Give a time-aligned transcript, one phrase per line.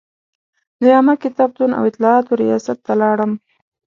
[0.81, 3.31] د عامه کتابتون او اطلاعاتو ریاست ته لاړم.